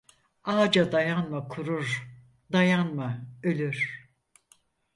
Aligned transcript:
Ağaca 0.51 0.91
dayanma 0.91 1.47
kurur 1.47 2.09
dayanma 2.51 3.21
ölür. 3.43 4.09